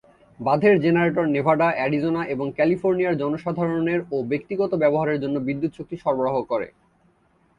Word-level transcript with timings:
বাঁধের 0.39 0.75
generator 0.81 1.25
Nevada, 1.27 1.67
Arizona 1.73 2.21
এবং 2.25 2.47
ক্যালিফোর্নিয়ার 2.57 3.19
জনসাধারণের 3.21 3.99
ও 4.11 4.27
ব্যক্তিগত 4.31 4.71
ব্যবহারের 4.75 5.21
জন্য 5.23 5.35
বিদ্যুৎ 5.47 5.71
শক্তি 5.75 5.95
সরবরাহ 5.97 6.35
করে। 6.43 6.67